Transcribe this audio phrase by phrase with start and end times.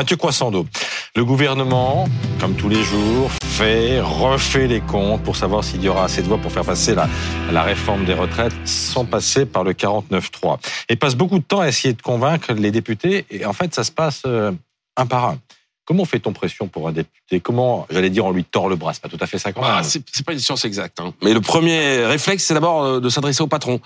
[0.00, 0.66] Mathieu Croissando,
[1.14, 2.08] le gouvernement,
[2.40, 6.26] comme tous les jours, fait, refait les comptes pour savoir s'il y aura assez de
[6.26, 7.08] voix pour faire passer la,
[7.52, 10.58] la réforme des retraites sans passer par le 49-3.
[10.88, 13.24] Et passe beaucoup de temps à essayer de convaincre les députés.
[13.30, 14.50] Et en fait, ça se passe euh,
[14.96, 15.38] un par un.
[15.86, 17.40] Comment fait-on pression pour un député?
[17.40, 18.94] Comment, j'allais dire, on lui tord le bras?
[18.94, 19.70] C'est pas tout à fait ça quand même.
[19.74, 20.98] Ah, c'est c'est pas une science exacte.
[20.98, 21.12] Hein.
[21.22, 23.80] Mais le premier réflexe, c'est d'abord euh, de s'adresser au patron.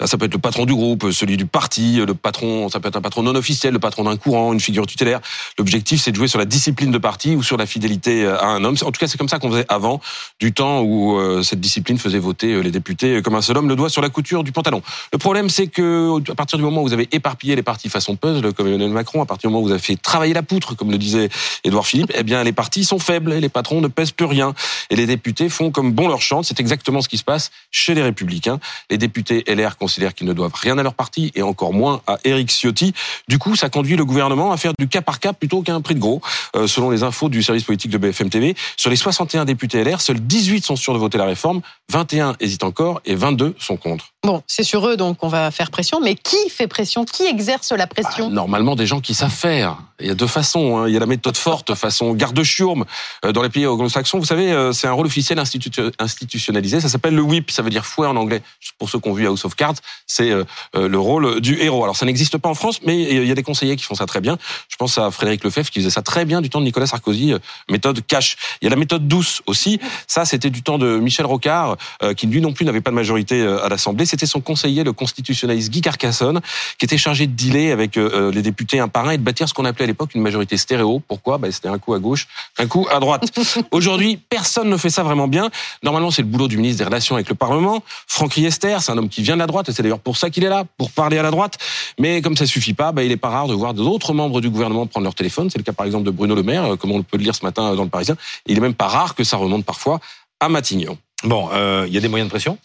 [0.00, 2.88] Là, ça peut être le patron du groupe, celui du parti, le patron, ça peut
[2.88, 5.20] être un patron non officiel, le patron d'un courant, une figure tutélaire.
[5.56, 8.46] L'objectif, c'est de jouer sur la discipline de parti ou sur la fidélité euh, à
[8.46, 8.76] un homme.
[8.82, 10.00] En tout cas, c'est comme ça qu'on faisait avant,
[10.40, 13.76] du temps où euh, cette discipline faisait voter les députés comme un seul homme, le
[13.76, 14.82] doigt sur la couture du pantalon.
[15.12, 18.16] Le problème, c'est que à partir du moment où vous avez éparpillé les partis façon
[18.16, 20.74] puzzle, comme Emmanuel Macron, à partir du moment où vous avez fait travailler la poutre,
[20.74, 21.28] comme le disait
[21.64, 24.54] Édouard Philippe, eh bien, les partis sont faibles les patrons ne pèsent plus rien.
[24.90, 26.44] Et les députés font comme bon leur chante.
[26.44, 28.58] C'est exactement ce qui se passe chez les Républicains.
[28.90, 32.18] Les députés LR considèrent qu'ils ne doivent rien à leur parti et encore moins à
[32.24, 32.92] Éric Ciotti.
[33.28, 35.94] Du coup, ça conduit le gouvernement à faire du cas par cas plutôt qu'un prix
[35.94, 36.20] de gros.
[36.54, 40.00] Euh, selon les infos du service politique de BFM TV, sur les 61 députés LR,
[40.00, 44.12] seuls 18 sont sûrs de voter la réforme, 21 hésitent encore et 22 sont contre.
[44.26, 47.04] Bon, c'est sur eux donc qu'on va faire pression, mais qui fait pression?
[47.04, 48.26] Qui exerce la pression?
[48.28, 49.78] Ah, normalement, des gens qui savent faire.
[50.00, 50.78] Il y a deux façons.
[50.78, 50.88] hein.
[50.88, 52.86] Il y a la méthode forte, façon garde-chiourme.
[53.24, 56.80] Euh, Dans les pays anglo-saxons, vous savez, euh, c'est un rôle officiel institu- institutionnalisé.
[56.80, 58.42] Ça s'appelle le whip, ça veut dire fouet en anglais.
[58.78, 59.76] Pour ceux qui ont vu House of Cards,
[60.08, 61.84] c'est euh, le rôle du héros.
[61.84, 64.06] Alors, ça n'existe pas en France, mais il y a des conseillers qui font ça
[64.06, 64.38] très bien.
[64.68, 67.32] Je pense à Frédéric Lefebvre qui faisait ça très bien du temps de Nicolas Sarkozy,
[67.70, 68.36] méthode cash.
[68.60, 69.78] Il y a la méthode douce aussi.
[70.08, 71.76] Ça, c'était du temps de Michel Rocard,
[72.16, 74.04] qui lui non plus n'avait pas de majorité à l'Assemblée.
[74.16, 76.40] C'était son conseiller, le constitutionnaliste Guy Carcassonne,
[76.78, 79.22] qui était chargé de dealer avec euh, euh, les députés un par un et de
[79.22, 81.02] bâtir ce qu'on appelait à l'époque une majorité stéréo.
[81.06, 81.36] Pourquoi?
[81.36, 83.30] Ben, C'était un coup à gauche, un coup à droite.
[83.72, 85.50] Aujourd'hui, personne ne fait ça vraiment bien.
[85.82, 87.82] Normalement, c'est le boulot du ministre des Relations avec le Parlement.
[88.06, 90.30] Franck Riester, c'est un homme qui vient de la droite, et c'est d'ailleurs pour ça
[90.30, 91.58] qu'il est là, pour parler à la droite.
[91.98, 94.48] Mais comme ça suffit pas, ben, il est pas rare de voir d'autres membres du
[94.48, 95.50] gouvernement prendre leur téléphone.
[95.50, 97.34] C'est le cas par exemple de Bruno Le Maire, euh, comme on peut le lire
[97.34, 98.16] ce matin dans le Parisien.
[98.46, 100.00] Il est même pas rare que ça remonte parfois
[100.40, 100.96] à Matignon.
[101.24, 102.58] Bon, euh, il y a des moyens de pression?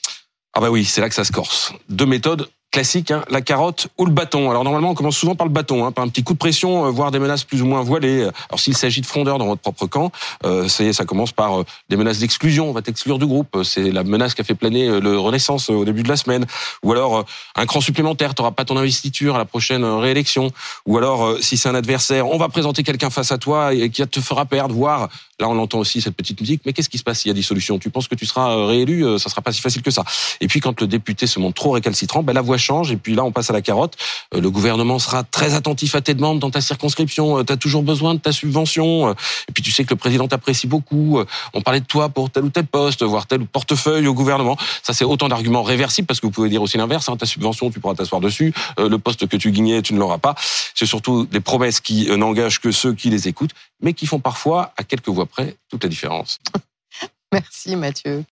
[0.53, 1.73] Ah bah oui, c'est là que ça se corse.
[1.89, 4.49] Deux méthodes classiques, hein, la carotte ou le bâton.
[4.49, 6.85] Alors normalement, on commence souvent par le bâton, hein, par un petit coup de pression,
[6.85, 8.21] euh, voire des menaces plus ou moins voilées.
[8.49, 10.11] Alors s'il s'agit de frondeurs dans votre propre camp,
[10.45, 12.69] euh, ça, ça commence par euh, des menaces d'exclusion.
[12.69, 13.63] On va t'exclure du groupe.
[13.63, 16.17] C'est la menace qui a fait planer euh, le Renaissance euh, au début de la
[16.17, 16.45] semaine.
[16.83, 17.23] Ou alors euh,
[17.55, 20.51] un cran supplémentaire, t'auras pas ton investiture à la prochaine euh, réélection.
[20.85, 23.89] Ou alors euh, si c'est un adversaire, on va présenter quelqu'un face à toi et
[23.89, 24.73] qui te fera perdre.
[24.73, 25.09] Voire
[25.39, 26.61] là, on entend aussi cette petite musique.
[26.65, 27.79] Mais qu'est-ce qui se passe s'il y a dissolution?
[27.79, 29.05] Tu penses que tu seras euh, réélu?
[29.05, 30.05] Euh, Ça sera pas si facile que ça.
[30.39, 33.13] Et puis quand le député se montre trop récalcitrant, ben la voix change et puis
[33.15, 33.95] là on passe à la carotte.
[34.33, 37.43] Euh, Le gouvernement sera très attentif à tes demandes dans ta circonscription.
[37.43, 39.09] Tu as toujours besoin de ta subvention.
[39.09, 39.13] Euh,
[39.49, 41.19] Et puis tu sais que le président t'apprécie beaucoup.
[41.19, 44.55] Euh, On parlait de toi pour tel ou tel poste, voire tel portefeuille au gouvernement.
[44.83, 47.09] Ça c'est autant d'arguments réversibles parce que vous pouvez dire aussi l'inverse.
[47.09, 47.17] hein.
[47.17, 48.53] Ta subvention, tu pourras t'asseoir dessus.
[48.79, 50.35] Euh, Le poste que tu guignais, tu ne l'auras pas.
[50.75, 54.19] C'est surtout des promesses qui euh, n'engagent que ceux qui les écoutent, mais qui font
[54.19, 56.39] parfois, à quelques voix près, toute la différence.
[57.33, 58.19] Merci Mathieu.